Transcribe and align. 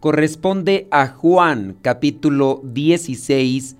corresponde 0.00 0.88
a 0.90 1.08
Juan 1.08 1.76
capítulo 1.82 2.62
16 2.64 3.76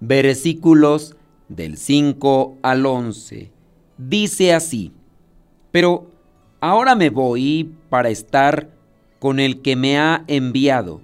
versículos 0.00 1.16
del 1.48 1.78
5 1.78 2.58
al 2.62 2.84
11. 2.84 3.50
Dice 3.96 4.52
así, 4.52 4.92
pero 5.70 6.10
ahora 6.60 6.94
me 6.94 7.08
voy 7.08 7.74
para 7.88 8.10
estar 8.10 8.68
con 9.18 9.40
el 9.40 9.62
que 9.62 9.74
me 9.76 9.98
ha 9.98 10.24
enviado, 10.26 11.00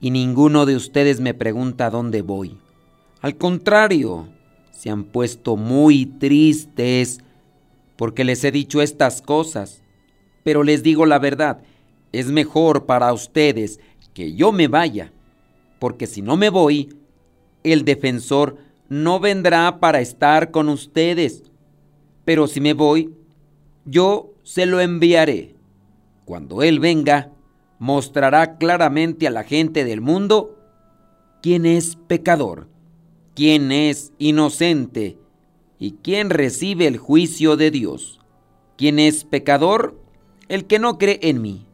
y 0.00 0.10
ninguno 0.10 0.66
de 0.66 0.74
ustedes 0.74 1.20
me 1.20 1.34
pregunta 1.34 1.90
dónde 1.90 2.22
voy. 2.22 2.58
Al 3.20 3.36
contrario, 3.36 4.28
se 4.72 4.90
han 4.90 5.04
puesto 5.04 5.56
muy 5.56 6.06
tristes 6.06 7.20
porque 7.96 8.24
les 8.24 8.42
he 8.42 8.50
dicho 8.50 8.82
estas 8.82 9.22
cosas, 9.22 9.82
pero 10.42 10.64
les 10.64 10.82
digo 10.82 11.06
la 11.06 11.18
verdad, 11.18 11.62
es 12.12 12.28
mejor 12.28 12.86
para 12.86 13.12
ustedes 13.12 13.80
que 14.14 14.34
yo 14.34 14.52
me 14.52 14.68
vaya, 14.68 15.12
porque 15.78 16.06
si 16.06 16.22
no 16.22 16.36
me 16.36 16.48
voy, 16.48 16.96
el 17.62 17.84
defensor 17.84 18.56
no 18.88 19.20
vendrá 19.20 19.78
para 19.80 20.00
estar 20.00 20.50
con 20.50 20.68
ustedes. 20.68 21.42
Pero 22.24 22.46
si 22.46 22.60
me 22.60 22.72
voy, 22.72 23.12
yo 23.84 24.32
se 24.42 24.64
lo 24.66 24.80
enviaré. 24.80 25.54
Cuando 26.24 26.62
Él 26.62 26.80
venga, 26.80 27.30
mostrará 27.78 28.56
claramente 28.56 29.26
a 29.26 29.30
la 29.30 29.44
gente 29.44 29.84
del 29.84 30.00
mundo 30.00 30.58
quién 31.42 31.66
es 31.66 31.96
pecador, 32.06 32.68
quién 33.34 33.70
es 33.70 34.12
inocente 34.18 35.18
y 35.78 35.92
quién 36.02 36.30
recibe 36.30 36.86
el 36.86 36.96
juicio 36.96 37.56
de 37.56 37.70
Dios. 37.70 38.20
¿Quién 38.76 38.98
es 38.98 39.24
pecador? 39.24 40.00
El 40.48 40.64
que 40.64 40.78
no 40.78 40.96
cree 40.96 41.18
en 41.22 41.42
mí 41.42 41.65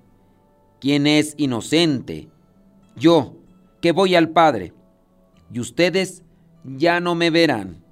quién 0.83 1.07
es 1.07 1.35
inocente. 1.39 2.29
Yo, 2.97 3.37
que 3.81 3.93
voy 3.93 4.17
al 4.17 4.31
Padre, 4.31 4.75
y 5.53 5.61
ustedes 5.61 6.25
ya 6.65 6.99
no 6.99 7.15
me 7.15 7.31
verán. 7.31 7.85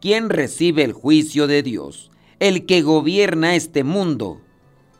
¿Quién 0.00 0.28
recibe 0.28 0.82
el 0.82 0.92
juicio 0.92 1.46
de 1.46 1.62
Dios? 1.62 2.10
El 2.40 2.66
que 2.66 2.82
gobierna 2.82 3.54
este 3.54 3.84
mundo, 3.84 4.40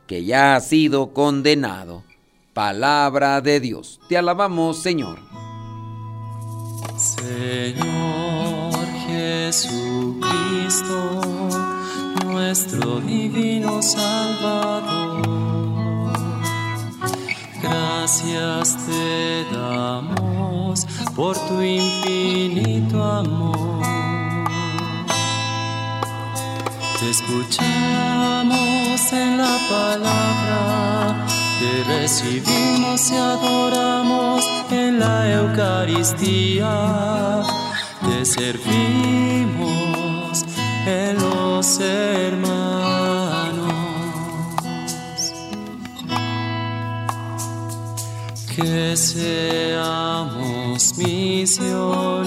que 0.06 0.24
ya 0.24 0.54
ha 0.54 0.60
sido 0.60 1.12
condenado. 1.12 2.04
Palabra 2.54 3.40
de 3.40 3.58
Dios. 3.58 3.98
Te 4.08 4.16
alabamos, 4.16 4.78
Señor. 4.78 5.18
Señor 6.96 8.86
Jesucristo, 9.08 10.20
nuestro 12.24 13.00
divino 13.00 13.82
Salvador 13.82 15.05
Gracias 17.68 18.76
te 18.86 19.44
damos 19.52 20.86
por 21.16 21.36
tu 21.48 21.60
infinito 21.62 23.02
amor. 23.02 23.82
Te 27.00 27.10
escuchamos 27.10 27.72
en 29.12 29.38
la 29.38 29.58
palabra, 29.68 31.26
te 31.58 31.84
recibimos 31.84 33.10
y 33.10 33.16
adoramos 33.16 34.44
en 34.70 35.00
la 35.00 35.28
Eucaristía, 35.32 36.72
te 38.02 38.24
servimos 38.24 39.66
en 40.86 41.16
los 41.16 41.80
hermanos. 41.80 42.55
Que 48.56 48.96
seamos 48.96 50.96
misioneros 50.96 52.24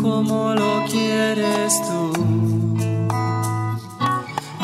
como 0.00 0.54
lo 0.54 0.84
quieres 0.88 1.74
tú, 1.82 2.12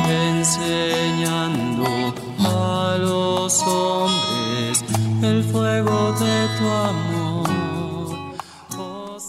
enseñando 0.09 2.15
a 2.39 2.97
los 3.01 3.61
hombres 3.63 4.85
el 5.23 5.43
fuego 5.43 6.13
de 6.13 6.47
tu 6.57 6.69
amor. 6.69 7.49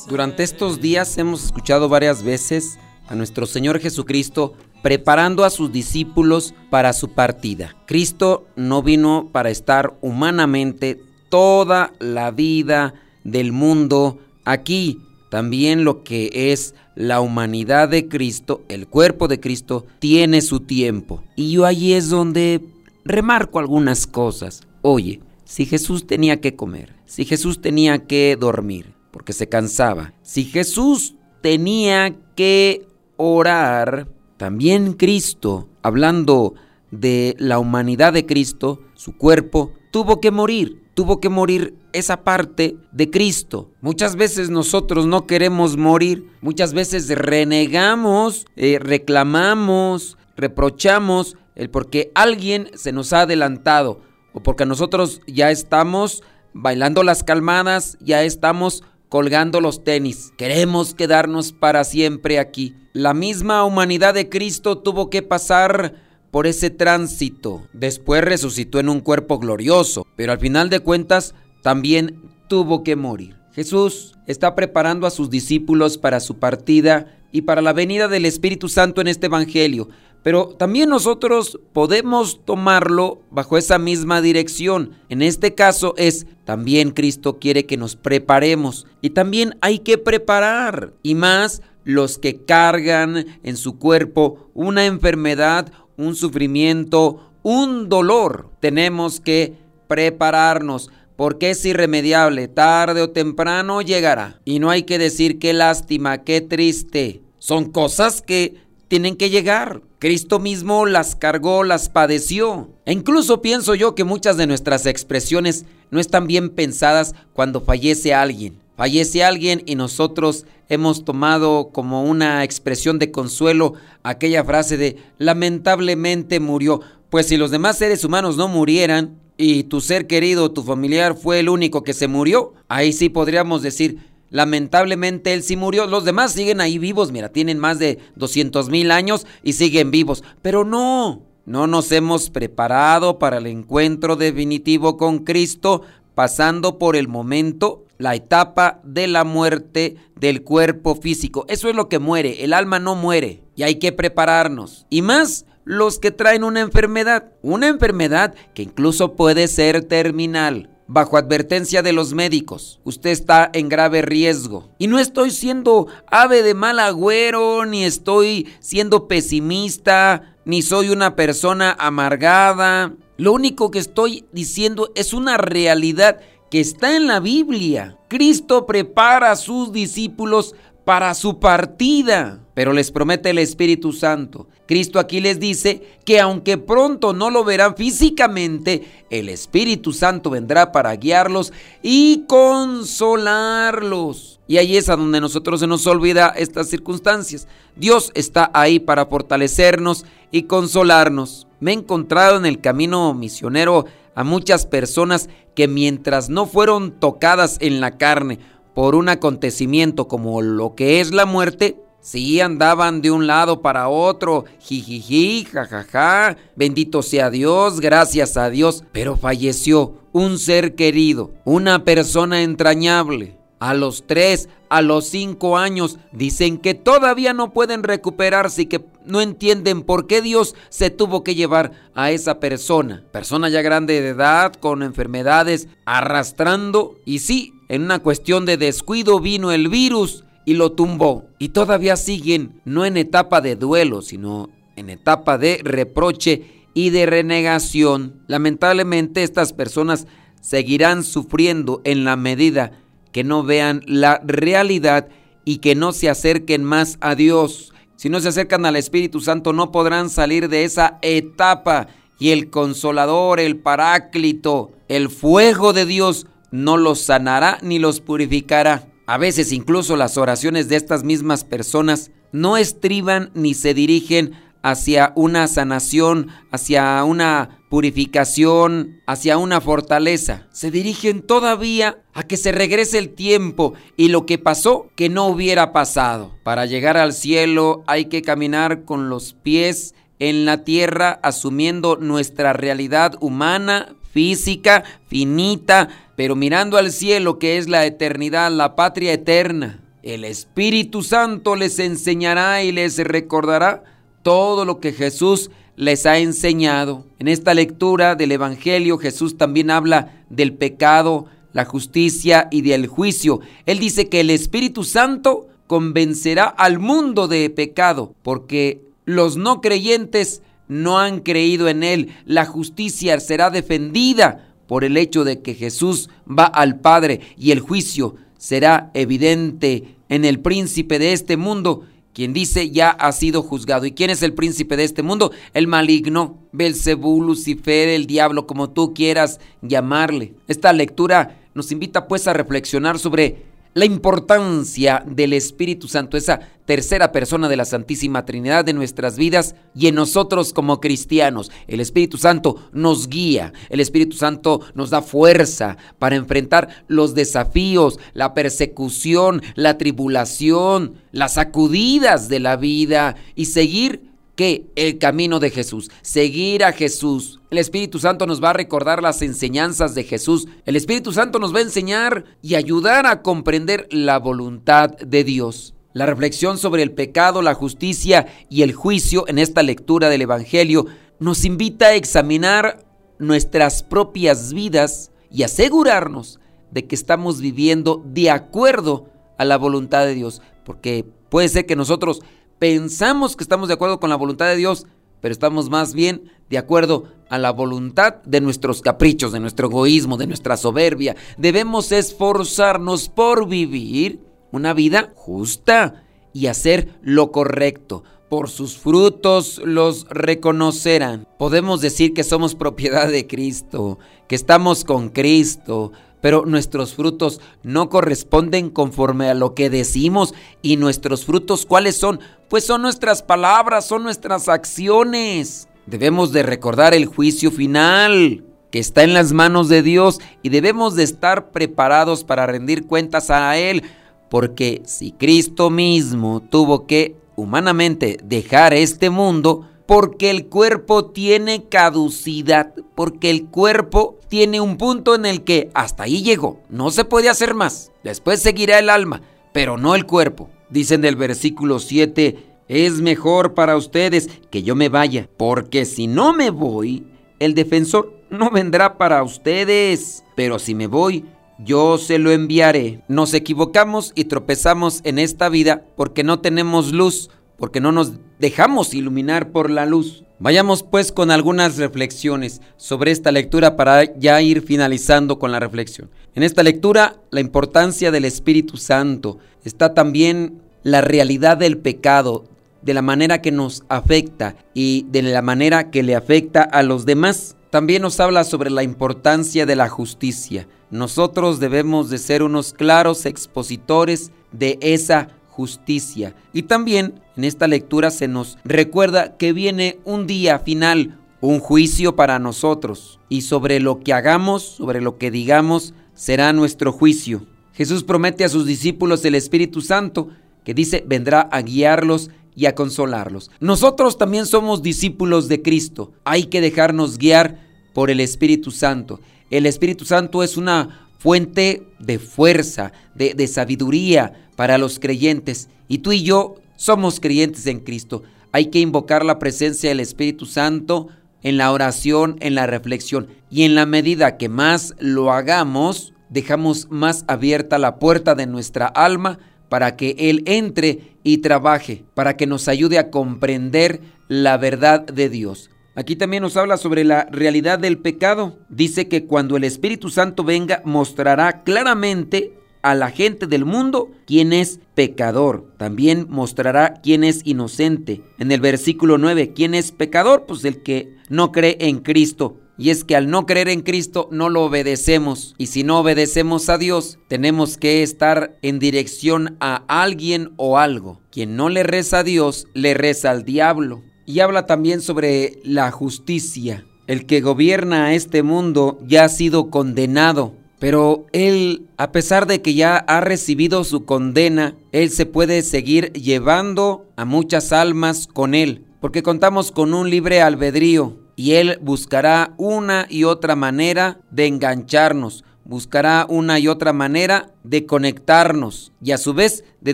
Durante 0.07 0.43
estos 0.43 0.79
días 0.79 1.17
hemos 1.17 1.43
escuchado 1.43 1.89
varias 1.89 2.21
veces 2.21 2.77
a 3.07 3.15
nuestro 3.15 3.47
Señor 3.47 3.79
Jesucristo 3.79 4.53
preparando 4.81 5.43
a 5.43 5.49
sus 5.49 5.71
discípulos 5.71 6.53
para 6.69 6.93
su 6.93 7.09
partida. 7.09 7.75
Cristo 7.85 8.47
no 8.55 8.83
vino 8.83 9.29
para 9.31 9.49
estar 9.49 9.97
humanamente 10.01 11.01
toda 11.29 11.93
la 11.99 12.31
vida 12.31 12.93
del 13.23 13.51
mundo 13.51 14.19
aquí. 14.45 15.01
También 15.29 15.83
lo 15.83 16.03
que 16.03 16.29
es 16.51 16.73
la 16.95 17.19
humanidad 17.19 17.89
de 17.89 18.07
Cristo, 18.07 18.61
el 18.69 18.87
cuerpo 18.87 19.27
de 19.27 19.39
Cristo, 19.39 19.85
tiene 19.99 20.41
su 20.41 20.61
tiempo. 20.61 21.23
Y 21.35 21.51
yo 21.51 21.65
ahí 21.65 21.93
es 21.93 22.09
donde 22.09 22.63
remarco 23.03 23.59
algunas 23.59 24.07
cosas. 24.07 24.61
Oye, 24.81 25.21
si 25.43 25.65
Jesús 25.65 26.07
tenía 26.07 26.39
que 26.39 26.55
comer, 26.55 26.93
si 27.05 27.25
Jesús 27.25 27.61
tenía 27.61 28.05
que 28.05 28.37
dormir, 28.39 28.93
porque 29.11 29.33
se 29.33 29.49
cansaba, 29.49 30.13
si 30.21 30.45
Jesús 30.45 31.15
tenía 31.41 32.15
que 32.35 32.87
orar, 33.15 34.07
también 34.37 34.93
Cristo, 34.93 35.67
hablando 35.81 36.53
de 36.91 37.35
la 37.39 37.59
humanidad 37.59 38.13
de 38.13 38.25
Cristo, 38.25 38.81
su 38.93 39.17
cuerpo, 39.17 39.73
tuvo 39.91 40.21
que 40.21 40.31
morir, 40.31 40.83
tuvo 40.93 41.19
que 41.19 41.29
morir 41.29 41.75
esa 41.91 42.23
parte 42.23 42.77
de 42.91 43.09
Cristo. 43.09 43.71
Muchas 43.81 44.15
veces 44.15 44.49
nosotros 44.49 45.05
no 45.05 45.25
queremos 45.25 45.77
morir, 45.77 46.27
muchas 46.41 46.73
veces 46.73 47.09
renegamos, 47.09 48.45
eh, 48.55 48.79
reclamamos, 48.79 50.17
reprochamos 50.35 51.35
el 51.55 51.69
porque 51.69 52.11
alguien 52.13 52.69
se 52.75 52.91
nos 52.91 53.13
ha 53.13 53.21
adelantado 53.21 54.01
o 54.33 54.43
porque 54.43 54.65
nosotros 54.65 55.21
ya 55.25 55.49
estamos 55.49 56.21
bailando 56.53 57.03
las 57.03 57.23
calmadas, 57.23 57.97
ya 57.99 58.23
estamos 58.23 58.83
colgando 59.09 59.61
los 59.61 59.83
tenis. 59.83 60.31
Queremos 60.37 60.93
quedarnos 60.93 61.53
para 61.53 61.83
siempre 61.83 62.39
aquí. 62.39 62.75
La 62.93 63.13
misma 63.13 63.63
humanidad 63.63 64.13
de 64.13 64.29
Cristo 64.29 64.79
tuvo 64.79 65.09
que 65.09 65.21
pasar 65.21 65.95
por 66.31 66.47
ese 66.47 66.69
tránsito. 66.69 67.67
Después 67.73 68.23
resucitó 68.23 68.79
en 68.79 68.89
un 68.89 68.99
cuerpo 68.99 69.39
glorioso, 69.39 70.05
pero 70.15 70.31
al 70.31 70.39
final 70.39 70.69
de 70.69 70.79
cuentas 70.79 71.35
también 71.63 72.21
tuvo 72.47 72.83
que 72.83 72.95
morir. 72.95 73.37
Jesús 73.53 74.15
está 74.27 74.55
preparando 74.55 75.07
a 75.07 75.11
sus 75.11 75.29
discípulos 75.29 75.97
para 75.97 76.19
su 76.19 76.37
partida 76.37 77.17
y 77.37 77.43
para 77.43 77.61
la 77.61 77.71
venida 77.71 78.07
del 78.07 78.25
Espíritu 78.25 78.67
Santo 78.67 78.99
en 78.99 79.07
este 79.07 79.27
Evangelio. 79.27 79.89
Pero 80.23 80.55
también 80.57 80.89
nosotros 80.89 81.59
podemos 81.71 82.43
tomarlo 82.43 83.21
bajo 83.29 83.59
esa 83.59 83.77
misma 83.77 84.23
dirección. 84.23 84.93
En 85.07 85.21
este 85.21 85.53
caso 85.53 85.93
es, 85.97 86.25
también 86.45 86.89
Cristo 86.89 87.37
quiere 87.37 87.67
que 87.67 87.77
nos 87.77 87.95
preparemos. 87.95 88.87
Y 89.01 89.11
también 89.11 89.55
hay 89.61 89.79
que 89.79 89.99
preparar. 89.99 90.93
Y 91.03 91.13
más 91.13 91.61
los 91.83 92.17
que 92.17 92.43
cargan 92.43 93.27
en 93.43 93.55
su 93.55 93.77
cuerpo 93.77 94.49
una 94.55 94.87
enfermedad, 94.87 95.71
un 95.95 96.15
sufrimiento, 96.15 97.33
un 97.43 97.87
dolor. 97.87 98.49
Tenemos 98.59 99.19
que 99.19 99.53
prepararnos 99.87 100.89
porque 101.15 101.51
es 101.51 101.63
irremediable, 101.65 102.47
tarde 102.47 103.03
o 103.03 103.11
temprano 103.11 103.83
llegará. 103.83 104.39
Y 104.43 104.57
no 104.57 104.71
hay 104.71 104.83
que 104.83 104.97
decir 104.97 105.37
qué 105.37 105.53
lástima, 105.53 106.23
qué 106.23 106.41
triste. 106.41 107.26
Son 107.47 107.71
cosas 107.71 108.21
que 108.21 108.55
tienen 108.89 109.15
que 109.15 109.29
llegar. 109.29 109.81
Cristo 109.99 110.37
mismo 110.37 110.85
las 110.85 111.15
cargó, 111.15 111.63
las 111.63 111.87
padeció. 111.87 112.71
E 112.85 112.91
incluso 112.91 113.41
pienso 113.41 113.73
yo 113.73 113.95
que 113.95 114.03
muchas 114.03 114.35
de 114.35 114.47
nuestras 114.47 114.85
expresiones 114.85 115.63
no 115.89 116.01
están 116.01 116.27
bien 116.27 116.49
pensadas 116.49 117.15
cuando 117.31 117.61
fallece 117.61 118.13
alguien. 118.13 118.59
Fallece 118.75 119.23
alguien 119.23 119.63
y 119.65 119.75
nosotros 119.75 120.45
hemos 120.67 121.05
tomado 121.05 121.69
como 121.71 122.03
una 122.03 122.43
expresión 122.43 122.99
de 122.99 123.11
consuelo 123.11 123.75
aquella 124.03 124.43
frase 124.43 124.75
de 124.75 124.97
lamentablemente 125.17 126.41
murió. 126.41 126.81
Pues 127.09 127.27
si 127.27 127.37
los 127.37 127.49
demás 127.49 127.77
seres 127.77 128.03
humanos 128.03 128.35
no 128.35 128.49
murieran, 128.49 129.15
y 129.37 129.63
tu 129.63 129.81
ser 129.81 130.07
querido, 130.07 130.51
tu 130.51 130.63
familiar 130.63 131.15
fue 131.15 131.39
el 131.39 131.49
único 131.49 131.83
que 131.83 131.93
se 131.93 132.07
murió, 132.07 132.53
ahí 132.67 132.91
sí 132.91 133.07
podríamos 133.09 133.61
decir, 133.61 133.99
lamentablemente 134.29 135.33
él 135.33 135.43
sí 135.43 135.55
murió, 135.55 135.87
los 135.87 136.05
demás 136.05 136.33
siguen 136.33 136.61
ahí 136.61 136.77
vivos, 136.77 137.11
mira, 137.11 137.29
tienen 137.29 137.59
más 137.59 137.79
de 137.79 137.99
200 138.15 138.69
mil 138.69 138.91
años 138.91 139.25
y 139.43 139.53
siguen 139.53 139.91
vivos, 139.91 140.23
pero 140.41 140.65
no, 140.65 141.23
no 141.45 141.67
nos 141.67 141.91
hemos 141.91 142.29
preparado 142.29 143.19
para 143.19 143.37
el 143.37 143.47
encuentro 143.47 144.15
definitivo 144.15 144.97
con 144.97 145.19
Cristo, 145.19 145.83
pasando 146.15 146.79
por 146.79 146.95
el 146.95 147.07
momento, 147.07 147.85
la 147.97 148.15
etapa 148.15 148.79
de 148.83 149.07
la 149.07 149.23
muerte 149.23 149.97
del 150.19 150.43
cuerpo 150.43 150.95
físico. 150.95 151.45
Eso 151.47 151.69
es 151.69 151.75
lo 151.75 151.89
que 151.89 151.99
muere, 151.99 152.43
el 152.43 152.53
alma 152.53 152.79
no 152.79 152.95
muere 152.95 153.43
y 153.55 153.63
hay 153.63 153.75
que 153.75 153.91
prepararnos. 153.91 154.85
Y 154.89 155.01
más 155.01 155.45
los 155.63 155.99
que 155.99 156.11
traen 156.11 156.43
una 156.43 156.61
enfermedad, 156.61 157.31
una 157.41 157.67
enfermedad 157.67 158.33
que 158.53 158.63
incluso 158.63 159.15
puede 159.15 159.47
ser 159.47 159.83
terminal. 159.83 160.69
Bajo 160.89 161.17
advertencia 161.17 161.81
de 161.81 161.91
los 161.91 162.13
médicos, 162.13 162.79
usted 162.85 163.09
está 163.09 163.49
en 163.51 163.67
grave 163.67 164.01
riesgo. 164.01 164.69
Y 164.77 164.87
no 164.87 164.99
estoy 164.99 165.31
siendo 165.31 165.87
ave 166.09 166.43
de 166.43 166.53
mal 166.53 166.79
agüero, 166.79 167.65
ni 167.65 167.83
estoy 167.83 168.47
siendo 168.61 169.09
pesimista, 169.09 170.37
ni 170.45 170.61
soy 170.61 170.89
una 170.89 171.17
persona 171.17 171.75
amargada. 171.77 172.93
Lo 173.17 173.33
único 173.33 173.69
que 173.69 173.79
estoy 173.79 174.23
diciendo 174.31 174.91
es 174.95 175.11
una 175.11 175.35
realidad 175.35 176.21
que 176.49 176.61
está 176.61 176.95
en 176.95 177.07
la 177.07 177.19
Biblia. 177.19 177.97
Cristo 178.07 178.65
prepara 178.65 179.31
a 179.31 179.35
sus 179.35 179.73
discípulos 179.73 180.55
para 180.87 181.13
su 181.15 181.37
partida, 181.37 182.39
pero 182.53 182.71
les 182.71 182.91
promete 182.91 183.31
el 183.31 183.39
Espíritu 183.39 183.91
Santo. 183.91 184.47
Cristo 184.65 184.99
aquí 184.99 185.19
les 185.19 185.37
dice 185.37 185.81
que 186.05 186.21
aunque 186.21 186.57
pronto 186.57 187.11
no 187.11 187.29
lo 187.29 187.43
verán 187.43 187.75
físicamente, 187.75 188.87
el 189.09 189.27
Espíritu 189.27 189.91
Santo 189.91 190.29
vendrá 190.29 190.71
para 190.71 190.95
guiarlos 190.95 191.51
y 191.83 192.23
consolarlos. 192.25 194.39
Y 194.47 194.59
ahí 194.59 194.77
es 194.77 194.87
a 194.87 194.95
donde 194.95 195.19
nosotros 195.19 195.59
se 195.59 195.67
nos 195.67 195.85
olvida 195.87 196.29
estas 196.29 196.69
circunstancias. 196.69 197.49
Dios 197.75 198.13
está 198.15 198.49
ahí 198.53 198.79
para 198.79 199.07
fortalecernos 199.07 200.05
y 200.31 200.43
consolarnos. 200.43 201.47
Me 201.59 201.71
he 201.71 201.73
encontrado 201.73 202.37
en 202.37 202.45
el 202.45 202.61
camino 202.61 203.13
misionero 203.13 203.87
a 204.15 204.23
muchas 204.23 204.65
personas 204.65 205.27
que 205.53 205.67
mientras 205.67 206.29
no 206.29 206.45
fueron 206.45 206.91
tocadas 206.91 207.57
en 207.59 207.81
la 207.81 207.97
carne 207.97 208.39
por 208.77 208.93
un 208.93 209.09
acontecimiento 209.09 210.07
como 210.07 210.39
lo 210.43 210.75
que 210.75 211.01
es 211.01 211.11
la 211.11 211.25
muerte, 211.25 211.81
sí 211.99 212.41
andaban 212.41 213.01
de 213.01 213.09
un 213.09 213.25
lado 213.25 213.63
para 213.63 213.89
otro, 213.89 214.45
jijiji, 214.59 215.45
jajaja, 215.45 216.37
bendito 216.55 217.01
sea 217.01 217.31
Dios, 217.31 217.79
gracias 217.79 218.37
a 218.37 218.51
Dios, 218.51 218.83
pero 218.91 219.17
falleció 219.17 219.95
un 220.11 220.37
ser 220.37 220.75
querido, 220.75 221.31
una 221.43 221.85
persona 221.85 222.43
entrañable. 222.43 223.39
A 223.59 223.73
los 223.73 224.05
tres, 224.05 224.47
a 224.69 224.83
los 224.83 225.07
cinco 225.07 225.57
años, 225.57 225.97
dicen 226.11 226.59
que 226.59 226.75
todavía 226.75 227.33
no 227.33 227.53
pueden 227.53 227.81
recuperarse 227.81 228.61
y 228.61 228.65
que 228.67 228.85
no 229.03 229.21
entienden 229.21 229.81
por 229.81 230.05
qué 230.05 230.21
Dios 230.21 230.53
se 230.69 230.91
tuvo 230.91 231.23
que 231.23 231.33
llevar 231.33 231.71
a 231.95 232.11
esa 232.11 232.39
persona. 232.39 233.03
Persona 233.11 233.49
ya 233.49 233.63
grande 233.63 233.99
de 233.99 234.09
edad, 234.09 234.53
con 234.53 234.83
enfermedades, 234.83 235.67
arrastrando. 235.85 236.99
Y 237.03 237.19
sí, 237.19 237.56
en 237.69 237.83
una 237.83 237.99
cuestión 237.99 238.45
de 238.45 238.57
descuido 238.57 239.19
vino 239.19 239.51
el 239.51 239.67
virus 239.67 240.23
y 240.45 240.53
lo 240.53 240.71
tumbó. 240.71 241.25
Y 241.39 241.49
todavía 241.49 241.97
siguen, 241.97 242.61
no 242.65 242.85
en 242.85 242.97
etapa 242.97 243.41
de 243.41 243.55
duelo, 243.55 244.01
sino 244.01 244.49
en 244.75 244.89
etapa 244.89 245.37
de 245.37 245.59
reproche 245.63 246.65
y 246.73 246.91
de 246.91 247.05
renegación. 247.05 248.21
Lamentablemente 248.27 249.23
estas 249.23 249.51
personas 249.51 250.07
seguirán 250.41 251.03
sufriendo 251.03 251.81
en 251.83 252.05
la 252.05 252.15
medida 252.15 252.71
que 253.11 253.23
no 253.23 253.43
vean 253.43 253.81
la 253.85 254.21
realidad 254.23 255.09
y 255.43 255.57
que 255.57 255.75
no 255.75 255.91
se 255.91 256.09
acerquen 256.09 256.63
más 256.63 256.97
a 257.01 257.15
Dios. 257.15 257.73
Si 257.95 258.09
no 258.09 258.19
se 258.19 258.29
acercan 258.29 258.65
al 258.65 258.75
Espíritu 258.75 259.21
Santo 259.21 259.53
no 259.53 259.71
podrán 259.71 260.09
salir 260.09 260.49
de 260.49 260.63
esa 260.63 260.99
etapa 261.01 261.87
y 262.19 262.29
el 262.29 262.49
consolador, 262.49 263.39
el 263.39 263.57
paráclito, 263.57 264.71
el 264.87 265.09
fuego 265.09 265.73
de 265.73 265.85
Dios 265.85 266.27
no 266.51 266.77
los 266.77 267.01
sanará 267.01 267.57
ni 267.61 267.79
los 267.79 268.01
purificará. 268.01 268.87
A 269.05 269.17
veces 269.17 269.51
incluso 269.51 269.95
las 269.95 270.17
oraciones 270.17 270.67
de 270.67 270.75
estas 270.75 271.03
mismas 271.03 271.43
personas 271.43 272.11
no 272.31 272.57
estriban 272.57 273.31
ni 273.33 273.53
se 273.53 273.73
dirigen 273.73 274.33
hacia 274.61 275.13
una 275.15 275.47
sanación, 275.47 276.27
hacia 276.51 277.01
una 277.03 277.61
purificación, 277.69 279.01
hacia 279.05 279.37
una 279.37 279.61
fortaleza. 279.61 280.47
Se 280.51 280.71
dirigen 280.71 281.21
todavía 281.21 281.99
a 282.13 282.23
que 282.23 282.37
se 282.37 282.51
regrese 282.51 282.97
el 282.97 283.09
tiempo 283.09 283.73
y 283.95 284.09
lo 284.09 284.25
que 284.25 284.37
pasó 284.37 284.89
que 284.95 285.09
no 285.09 285.27
hubiera 285.27 285.71
pasado. 285.71 286.35
Para 286.43 286.65
llegar 286.65 286.97
al 286.97 287.13
cielo 287.13 287.83
hay 287.87 288.05
que 288.05 288.21
caminar 288.21 288.83
con 288.83 289.09
los 289.09 289.33
pies 289.33 289.95
en 290.19 290.45
la 290.45 290.63
tierra 290.63 291.19
asumiendo 291.23 291.97
nuestra 291.97 292.53
realidad 292.53 293.15
humana, 293.21 293.95
física, 294.11 294.83
finita, 295.07 295.89
pero 296.17 296.35
mirando 296.35 296.77
al 296.77 296.91
cielo 296.91 297.37
que 297.37 297.59
es 297.59 297.69
la 297.69 297.85
eternidad, 297.85 298.51
la 298.51 298.75
patria 298.75 299.13
eterna. 299.13 299.79
El 300.01 300.25
Espíritu 300.25 301.03
Santo 301.03 301.55
les 301.55 301.77
enseñará 301.77 302.63
y 302.63 302.71
les 302.71 302.97
recordará 302.97 303.83
todo 304.23 304.65
lo 304.65 304.79
que 304.79 304.93
Jesús 304.93 305.51
les 305.75 306.07
ha 306.07 306.17
enseñado. 306.17 307.05
En 307.19 307.27
esta 307.27 307.53
lectura 307.53 308.15
del 308.15 308.31
Evangelio 308.31 308.97
Jesús 308.97 309.37
también 309.37 309.69
habla 309.69 310.23
del 310.31 310.53
pecado, 310.53 311.27
la 311.53 311.65
justicia 311.65 312.47
y 312.49 312.63
del 312.63 312.87
juicio. 312.87 313.41
Él 313.67 313.77
dice 313.77 314.09
que 314.09 314.21
el 314.21 314.31
Espíritu 314.31 314.83
Santo 314.83 315.45
convencerá 315.67 316.45
al 316.45 316.79
mundo 316.79 317.27
de 317.27 317.47
pecado, 317.51 318.15
porque 318.23 318.81
los 319.05 319.37
no 319.37 319.61
creyentes 319.61 320.41
no 320.67 320.97
han 320.97 321.19
creído 321.19 321.67
en 321.69 321.83
Él. 321.83 322.09
La 322.25 322.45
justicia 322.45 323.19
será 323.19 323.51
defendida 323.51 324.46
por 324.67 324.83
el 324.83 324.97
hecho 324.97 325.23
de 325.23 325.41
que 325.41 325.53
Jesús 325.53 326.09
va 326.27 326.45
al 326.45 326.79
Padre 326.79 327.21
y 327.37 327.51
el 327.51 327.59
juicio 327.59 328.15
será 328.37 328.91
evidente 328.93 329.95
en 330.09 330.25
el 330.25 330.39
príncipe 330.39 330.99
de 330.99 331.13
este 331.13 331.37
mundo 331.37 331.85
quien 332.17 332.33
dice 332.33 332.71
ya 332.71 332.89
ha 332.89 333.11
sido 333.11 333.43
juzgado. 333.43 333.85
¿Y 333.85 333.91
quién 333.91 334.09
es 334.09 334.23
el 334.23 334.33
príncipe 334.33 334.75
de 334.75 334.85
este 334.85 335.03
mundo? 335.03 335.31
El 335.53 335.67
maligno, 335.67 336.39
Belcebú, 336.51 337.21
Lucifer, 337.21 337.89
el 337.89 338.07
diablo, 338.07 338.47
como 338.47 338.71
tú 338.71 338.95
quieras 338.95 339.39
llamarle. 339.61 340.33
Esta 340.47 340.73
lectura 340.73 341.37
nos 341.53 341.71
invita 341.71 342.07
pues 342.07 342.27
a 342.27 342.33
reflexionar 342.33 342.97
sobre 342.97 343.43
la 343.77 343.85
importancia 343.85 345.03
del 345.05 345.33
Espíritu 345.33 345.87
Santo, 345.87 346.17
esa 346.17 346.39
tercera 346.65 347.11
persona 347.11 347.47
de 347.47 347.57
la 347.57 347.63
Santísima 347.63 348.25
Trinidad 348.25 348.65
de 348.65 348.73
nuestras 348.73 349.17
vidas 349.17 349.53
y 349.75 349.85
en 349.85 349.93
nosotros 349.93 350.51
como 350.51 350.81
cristianos. 350.81 351.51
El 351.67 351.79
Espíritu 351.79 352.17
Santo 352.17 352.55
nos 352.73 353.07
guía, 353.07 353.53
el 353.69 353.79
Espíritu 353.79 354.17
Santo 354.17 354.61
nos 354.73 354.89
da 354.89 355.03
fuerza 355.03 355.77
para 355.99 356.15
enfrentar 356.15 356.85
los 356.87 357.13
desafíos, 357.13 357.99
la 358.13 358.33
persecución, 358.33 359.43
la 359.53 359.77
tribulación, 359.77 360.95
las 361.11 361.35
sacudidas 361.35 362.29
de 362.29 362.39
la 362.39 362.55
vida 362.55 363.15
y 363.35 363.45
seguir 363.45 364.06
que 364.37 364.69
el 364.75 364.99
camino 364.99 365.39
de 365.39 365.49
Jesús, 365.49 365.89
seguir 366.03 366.63
a 366.63 366.71
Jesús. 366.71 367.41
El 367.49 367.57
Espíritu 367.57 367.97
Santo 367.97 368.27
nos 368.27 368.41
va 368.41 368.51
a 368.51 368.53
recordar 368.53 369.01
las 369.01 369.23
enseñanzas 369.23 369.95
de 369.95 370.03
Jesús. 370.03 370.47
El 370.65 370.75
Espíritu 370.75 371.11
Santo 371.11 371.39
nos 371.39 371.53
va 371.53 371.57
a 371.57 371.63
enseñar 371.63 372.23
y 372.43 372.53
ayudar 372.53 373.07
a 373.07 373.23
comprender 373.23 373.87
la 373.89 374.19
voluntad 374.19 374.91
de 374.91 375.23
Dios. 375.23 375.73
La 375.91 376.05
reflexión 376.05 376.59
sobre 376.59 376.83
el 376.83 376.91
pecado, 376.91 377.41
la 377.41 377.55
justicia 377.55 378.27
y 378.47 378.61
el 378.61 378.73
juicio 378.73 379.27
en 379.27 379.39
esta 379.39 379.63
lectura 379.63 380.07
del 380.07 380.21
Evangelio 380.21 380.85
nos 381.19 381.43
invita 381.43 381.87
a 381.87 381.95
examinar 381.95 382.85
nuestras 383.17 383.81
propias 383.81 384.53
vidas 384.53 385.11
y 385.31 385.41
asegurarnos 385.41 386.39
de 386.69 386.85
que 386.85 386.93
estamos 386.93 387.41
viviendo 387.41 388.03
de 388.05 388.29
acuerdo 388.29 389.09
a 389.39 389.45
la 389.45 389.57
voluntad 389.57 390.05
de 390.05 390.13
Dios. 390.13 390.43
Porque 390.63 391.05
puede 391.29 391.49
ser 391.49 391.65
que 391.65 391.75
nosotros 391.75 392.21
pensamos 392.59 393.35
que 393.35 393.43
estamos 393.43 393.67
de 393.67 393.75
acuerdo 393.75 393.99
con 393.99 394.09
la 394.09 394.15
voluntad 394.15 394.47
de 394.47 394.55
Dios, 394.55 394.85
pero 395.21 395.31
estamos 395.31 395.69
más 395.69 395.93
bien 395.93 396.31
de 396.49 396.57
acuerdo 396.57 397.05
a 397.29 397.37
la 397.37 397.51
voluntad 397.51 398.15
de 398.23 398.41
nuestros 398.41 398.81
caprichos, 398.81 399.31
de 399.31 399.39
nuestro 399.39 399.67
egoísmo, 399.67 400.17
de 400.17 400.27
nuestra 400.27 400.57
soberbia. 400.57 401.15
Debemos 401.37 401.91
esforzarnos 401.91 403.09
por 403.09 403.47
vivir 403.47 404.21
una 404.51 404.73
vida 404.73 405.11
justa 405.15 406.03
y 406.33 406.47
hacer 406.47 406.99
lo 407.01 407.31
correcto. 407.31 408.03
Por 408.29 408.49
sus 408.49 408.77
frutos 408.77 409.61
los 409.63 410.05
reconocerán. 410.09 411.27
Podemos 411.39 411.81
decir 411.81 412.13
que 412.13 412.23
somos 412.23 412.55
propiedad 412.55 413.09
de 413.09 413.25
Cristo, 413.25 413.99
que 414.27 414.35
estamos 414.35 414.83
con 414.83 415.09
Cristo, 415.09 415.93
pero 416.21 416.45
nuestros 416.45 416.93
frutos 416.93 417.41
no 417.63 417.89
corresponden 417.89 418.69
conforme 418.69 419.29
a 419.29 419.33
lo 419.33 419.53
que 419.53 419.69
decimos. 419.69 420.33
¿Y 420.61 420.77
nuestros 420.77 421.25
frutos 421.25 421.65
cuáles 421.65 421.95
son? 421.95 422.19
Pues 422.49 422.65
son 422.65 422.81
nuestras 422.81 423.21
palabras, 423.21 423.87
son 423.87 424.03
nuestras 424.03 424.49
acciones. 424.49 425.67
Debemos 425.85 426.31
de 426.31 426.43
recordar 426.43 426.93
el 426.93 427.05
juicio 427.05 427.51
final. 427.51 428.43
que 428.71 428.79
está 428.79 429.03
en 429.03 429.13
las 429.13 429.31
manos 429.31 429.69
de 429.69 429.81
Dios 429.81 430.19
y 430.43 430.49
debemos 430.49 430.95
de 430.95 431.03
estar 431.03 431.51
preparados 431.51 432.25
para 432.25 432.45
rendir 432.45 432.85
cuentas 432.85 433.29
a 433.29 433.57
Él, 433.57 433.83
porque 434.29 434.81
si 434.85 435.13
Cristo 435.13 435.69
mismo 435.69 436.41
tuvo 436.41 436.85
que 436.85 437.15
humanamente 437.37 438.17
dejar 438.21 438.73
este 438.73 439.09
mundo, 439.09 439.69
porque 439.85 440.29
el 440.29 440.47
cuerpo 440.47 441.05
tiene 441.05 441.63
caducidad, 441.63 442.73
porque 442.93 443.29
el 443.29 443.45
cuerpo 443.45 444.16
tiene 444.29 444.61
un 444.61 444.77
punto 444.77 445.15
en 445.15 445.25
el 445.25 445.43
que 445.43 445.69
hasta 445.73 446.03
ahí 446.03 446.21
llegó, 446.23 446.61
no 446.69 446.91
se 446.91 447.05
puede 447.05 447.29
hacer 447.29 447.53
más, 447.53 447.91
después 448.03 448.41
seguirá 448.41 448.79
el 448.79 448.89
alma, 448.89 449.21
pero 449.53 449.77
no 449.77 449.95
el 449.95 450.05
cuerpo. 450.05 450.49
Dicen 450.69 451.01
del 451.01 451.15
versículo 451.15 451.79
7, 451.79 452.37
es 452.67 453.01
mejor 453.01 453.53
para 453.53 453.77
ustedes 453.77 454.29
que 454.49 454.63
yo 454.63 454.75
me 454.75 454.89
vaya, 454.89 455.29
porque 455.37 455.85
si 455.85 456.07
no 456.07 456.33
me 456.33 456.49
voy, 456.49 457.07
el 457.39 457.53
defensor 457.53 458.13
no 458.29 458.51
vendrá 458.51 458.97
para 458.97 459.23
ustedes, 459.23 460.23
pero 460.35 460.59
si 460.59 460.75
me 460.75 460.87
voy, 460.87 461.25
yo 461.59 461.97
se 461.97 462.19
lo 462.19 462.31
enviaré. 462.31 463.01
Nos 463.07 463.33
equivocamos 463.33 464.11
y 464.15 464.25
tropezamos 464.25 465.01
en 465.03 465.19
esta 465.19 465.49
vida 465.49 465.85
porque 465.95 466.23
no 466.23 466.39
tenemos 466.39 466.91
luz, 466.91 467.29
porque 467.57 467.79
no 467.79 467.91
nos 467.91 468.13
dejamos 468.39 468.93
iluminar 468.93 469.51
por 469.51 469.69
la 469.69 469.85
luz. 469.85 470.23
Vayamos 470.39 470.83
pues 470.83 471.11
con 471.11 471.31
algunas 471.31 471.77
reflexiones 471.77 472.61
sobre 472.77 473.09
esta 473.09 473.31
lectura 473.31 473.75
para 473.75 474.15
ya 474.17 474.39
ir 474.41 474.61
finalizando 474.61 475.39
con 475.39 475.51
la 475.51 475.59
reflexión. 475.59 476.11
En 476.35 476.43
esta 476.43 476.61
lectura, 476.61 477.15
la 477.31 477.39
importancia 477.39 478.11
del 478.11 478.23
Espíritu 478.23 478.77
Santo. 478.77 479.39
Está 479.63 479.95
también 479.95 480.61
la 480.83 481.01
realidad 481.01 481.57
del 481.57 481.79
pecado, 481.79 482.45
de 482.83 482.93
la 482.93 483.01
manera 483.01 483.41
que 483.41 483.51
nos 483.51 483.83
afecta 483.89 484.55
y 484.75 485.07
de 485.09 485.23
la 485.23 485.41
manera 485.41 485.89
que 485.89 486.03
le 486.03 486.15
afecta 486.15 486.61
a 486.61 486.83
los 486.83 487.07
demás. 487.07 487.55
También 487.71 488.03
nos 488.03 488.19
habla 488.19 488.43
sobre 488.43 488.69
la 488.69 488.83
importancia 488.83 489.65
de 489.65 489.75
la 489.75 489.89
justicia. 489.89 490.67
Nosotros 490.91 491.59
debemos 491.59 492.11
de 492.11 492.19
ser 492.19 492.43
unos 492.43 492.73
claros 492.73 493.25
expositores 493.25 494.31
de 494.51 494.77
esa 494.81 495.29
justicia. 495.57 496.35
Y 496.53 496.63
también 496.63 497.15
en 497.35 497.43
esta 497.43 497.67
lectura 497.67 498.11
se 498.11 498.27
nos 498.27 498.59
recuerda 498.63 499.37
que 499.37 499.53
viene 499.53 499.97
un 500.05 500.27
día 500.27 500.59
final, 500.59 501.17
un 501.41 501.59
juicio 501.59 502.15
para 502.15 502.37
nosotros. 502.37 503.19
Y 503.27 503.41
sobre 503.41 503.79
lo 503.79 503.99
que 503.99 504.13
hagamos, 504.13 504.61
sobre 504.61 505.01
lo 505.01 505.17
que 505.17 505.31
digamos, 505.31 505.95
será 506.13 506.53
nuestro 506.53 506.91
juicio. 506.91 507.47
Jesús 507.73 508.03
promete 508.03 508.43
a 508.43 508.49
sus 508.49 508.67
discípulos 508.67 509.25
el 509.25 509.33
Espíritu 509.33 509.81
Santo, 509.81 510.29
que 510.63 510.75
dice 510.75 511.03
vendrá 511.07 511.41
a 511.41 511.63
guiarlos 511.63 512.29
y 512.55 512.67
a 512.67 512.75
consolarlos. 512.75 513.49
Nosotros 513.59 514.19
también 514.19 514.45
somos 514.45 514.83
discípulos 514.83 515.47
de 515.47 515.63
Cristo. 515.63 516.11
Hay 516.23 516.45
que 516.45 516.61
dejarnos 516.61 517.17
guiar 517.17 517.65
por 517.93 518.11
el 518.11 518.19
Espíritu 518.19 518.69
Santo. 518.69 519.19
El 519.49 519.65
Espíritu 519.65 520.05
Santo 520.05 520.43
es 520.43 520.55
una 520.55 521.06
fuente 521.17 521.87
de 521.99 522.19
fuerza, 522.19 522.91
de, 523.15 523.33
de 523.33 523.47
sabiduría 523.47 524.33
para 524.55 524.77
los 524.77 524.99
creyentes. 524.99 525.69
Y 525.87 525.99
tú 525.99 526.11
y 526.11 526.23
yo 526.23 526.55
somos 526.75 527.19
creyentes 527.19 527.65
en 527.67 527.79
Cristo. 527.79 528.23
Hay 528.51 528.67
que 528.67 528.79
invocar 528.79 529.25
la 529.25 529.39
presencia 529.39 529.89
del 529.89 529.99
Espíritu 529.99 530.45
Santo 530.45 531.09
en 531.43 531.57
la 531.57 531.71
oración, 531.71 532.37
en 532.39 532.55
la 532.55 532.67
reflexión. 532.67 533.27
Y 533.49 533.63
en 533.63 533.75
la 533.75 533.85
medida 533.85 534.37
que 534.37 534.49
más 534.49 534.95
lo 534.99 535.31
hagamos, 535.31 536.13
dejamos 536.29 536.87
más 536.89 537.23
abierta 537.27 537.77
la 537.77 537.99
puerta 537.99 538.35
de 538.35 538.47
nuestra 538.47 538.87
alma 538.87 539.39
para 539.69 539.95
que 539.95 540.15
Él 540.17 540.43
entre 540.45 541.15
y 541.23 541.39
trabaje, 541.39 542.05
para 542.13 542.37
que 542.37 542.47
nos 542.47 542.67
ayude 542.67 542.97
a 542.97 543.09
comprender 543.09 544.01
la 544.27 544.57
verdad 544.57 545.05
de 545.05 545.29
Dios. 545.29 545.69
Aquí 545.97 546.15
también 546.15 546.43
nos 546.43 546.55
habla 546.57 546.77
sobre 546.77 547.03
la 547.03 547.27
realidad 547.31 547.79
del 547.79 547.97
pecado. 547.97 548.59
Dice 548.69 549.07
que 549.07 549.25
cuando 549.25 549.57
el 549.57 549.63
Espíritu 549.63 550.11
Santo 550.11 550.43
venga 550.43 550.83
mostrará 550.85 551.63
claramente 551.63 552.53
a 552.83 552.93
la 552.93 553.09
gente 553.09 553.47
del 553.47 553.65
mundo 553.65 554.11
quién 554.27 554.53
es 554.53 554.79
pecador. 554.93 555.73
También 555.77 556.27
mostrará 556.29 557.01
quién 557.01 557.23
es 557.23 557.41
inocente. 557.45 558.21
En 558.37 558.51
el 558.51 558.61
versículo 558.61 559.17
9, 559.17 559.53
¿quién 559.55 559.73
es 559.73 559.91
pecador? 559.91 560.45
Pues 560.47 560.63
el 560.65 560.83
que 560.83 561.15
no 561.29 561.51
cree 561.51 561.77
en 561.79 561.97
Cristo. 561.97 562.59
Y 562.77 562.91
es 562.91 563.03
que 563.03 563.15
al 563.15 563.31
no 563.31 563.47
creer 563.47 563.67
en 563.67 563.81
Cristo 563.81 564.29
no 564.31 564.49
lo 564.49 564.65
obedecemos. 564.65 565.55
Y 565.57 565.65
si 565.65 565.83
no 565.83 566.01
obedecemos 566.01 566.69
a 566.69 566.77
Dios, 566.77 567.17
tenemos 567.27 567.75
que 567.75 568.03
estar 568.03 568.55
en 568.61 568.77
dirección 568.77 569.57
a 569.59 569.83
alguien 569.87 570.51
o 570.57 570.77
algo. 570.77 571.21
Quien 571.31 571.55
no 571.55 571.69
le 571.69 571.81
reza 571.81 572.19
a 572.19 572.23
Dios, 572.23 572.67
le 572.75 572.93
reza 572.93 573.31
al 573.31 573.45
diablo. 573.45 574.03
Y 574.27 574.41
habla 574.41 574.67
también 574.67 575.01
sobre 575.01 575.59
la 575.63 575.89
justicia. 575.89 576.85
El 577.07 577.25
que 577.25 577.41
gobierna 577.41 578.13
este 578.13 578.43
mundo 578.43 578.99
ya 579.07 579.23
ha 579.23 579.29
sido 579.29 579.71
condenado. 579.71 580.53
Pero 580.79 581.25
él, 581.31 581.87
a 581.97 582.11
pesar 582.11 582.45
de 582.45 582.61
que 582.61 582.75
ya 582.75 582.97
ha 582.97 583.21
recibido 583.21 583.83
su 583.85 584.05
condena, 584.05 584.75
él 584.91 585.09
se 585.09 585.25
puede 585.25 585.63
seguir 585.63 586.11
llevando 586.11 587.05
a 587.15 587.25
muchas 587.25 587.71
almas 587.71 588.27
con 588.27 588.53
él. 588.53 588.83
Porque 588.99 589.23
contamos 589.23 589.71
con 589.71 589.93
un 589.93 590.09
libre 590.09 590.41
albedrío 590.41 591.17
y 591.37 591.53
Él 591.53 591.77
buscará 591.81 592.53
una 592.57 593.05
y 593.09 593.23
otra 593.23 593.55
manera 593.55 594.19
de 594.31 594.47
engancharnos, 594.47 595.45
buscará 595.67 596.25
una 596.29 596.59
y 596.59 596.69
otra 596.69 596.93
manera 596.93 597.51
de 597.63 597.85
conectarnos 597.85 598.93
y 599.03 599.11
a 599.11 599.17
su 599.17 599.33
vez 599.33 599.65
de 599.81 599.93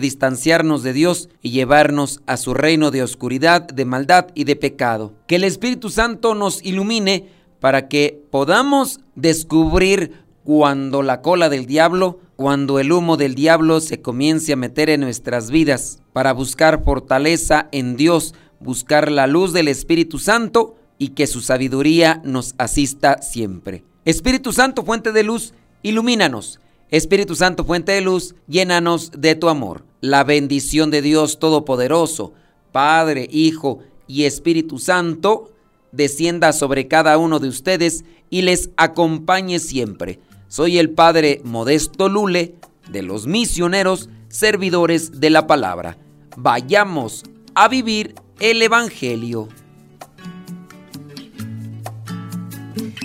distanciarnos 0.00 0.84
de 0.84 0.92
Dios 0.92 1.28
y 1.42 1.50
llevarnos 1.50 2.22
a 2.26 2.36
su 2.36 2.54
reino 2.54 2.92
de 2.92 3.02
oscuridad, 3.02 3.62
de 3.62 3.84
maldad 3.84 4.28
y 4.34 4.44
de 4.44 4.54
pecado. 4.54 5.14
Que 5.26 5.36
el 5.36 5.44
Espíritu 5.44 5.90
Santo 5.90 6.36
nos 6.36 6.64
ilumine 6.64 7.28
para 7.58 7.88
que 7.88 8.22
podamos 8.30 9.00
descubrir 9.16 10.24
cuando 10.44 11.02
la 11.02 11.22
cola 11.22 11.48
del 11.48 11.66
diablo, 11.66 12.20
cuando 12.36 12.78
el 12.78 12.92
humo 12.92 13.16
del 13.16 13.34
diablo 13.34 13.80
se 13.80 14.00
comience 14.00 14.52
a 14.52 14.56
meter 14.56 14.90
en 14.90 15.00
nuestras 15.00 15.50
vidas, 15.50 15.98
para 16.12 16.32
buscar 16.32 16.84
fortaleza 16.84 17.68
en 17.72 17.96
Dios, 17.96 18.34
buscar 18.60 19.10
la 19.10 19.26
luz 19.26 19.52
del 19.52 19.66
Espíritu 19.66 20.20
Santo 20.20 20.76
y 20.98 21.08
que 21.08 21.26
su 21.26 21.40
sabiduría 21.40 22.20
nos 22.24 22.54
asista 22.58 23.20
siempre. 23.22 23.84
Espíritu 24.04 24.52
Santo, 24.52 24.84
fuente 24.84 25.12
de 25.12 25.22
luz, 25.22 25.54
ilumínanos. 25.84 26.58
Espíritu 26.90 27.36
Santo, 27.36 27.64
fuente 27.64 27.92
de 27.92 28.00
luz, 28.00 28.34
llénanos 28.48 29.12
de 29.16 29.36
tu 29.36 29.48
amor. 29.48 29.84
La 30.00 30.24
bendición 30.24 30.90
de 30.90 31.02
Dios 31.02 31.38
Todopoderoso, 31.38 32.32
Padre, 32.72 33.28
Hijo 33.30 33.78
y 34.08 34.24
Espíritu 34.24 34.78
Santo, 34.78 35.52
descienda 35.92 36.52
sobre 36.52 36.88
cada 36.88 37.16
uno 37.18 37.38
de 37.38 37.48
ustedes 37.48 38.04
y 38.30 38.42
les 38.42 38.70
acompañe 38.76 39.60
siempre. 39.60 40.18
Soy 40.48 40.78
el 40.78 40.90
Padre 40.90 41.40
Modesto 41.44 42.08
Lule 42.08 42.54
de 42.90 43.02
los 43.02 43.26
misioneros 43.26 44.08
servidores 44.28 45.20
de 45.20 45.30
la 45.30 45.46
palabra. 45.46 45.98
Vayamos 46.36 47.24
a 47.54 47.68
vivir 47.68 48.14
el 48.40 48.62
Evangelio. 48.62 49.48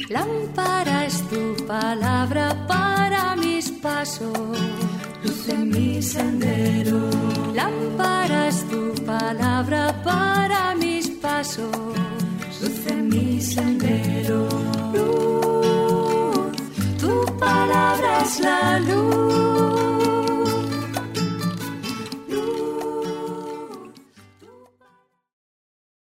Lámpara 0.09 1.05
es 1.05 1.21
tu 1.29 1.55
palabra 1.67 2.65
para 2.67 3.35
mis 3.35 3.69
pasos, 3.69 4.57
luz 5.23 5.47
en 5.49 5.69
mi 5.69 6.01
sendero. 6.01 7.11
Lámpara 7.53 8.47
es 8.47 8.67
tu 8.67 8.95
palabra 9.05 9.93
para 10.03 10.73
mis 10.73 11.11
pasos, 11.11 11.69
luz 12.59 12.87
en 12.87 13.09
mi 13.09 13.39
sendero. 13.39 14.49
Luz, 14.95 16.57
tu 16.99 17.37
palabra 17.37 18.21
es 18.23 18.39
la 18.39 18.79
luz 18.79 19.48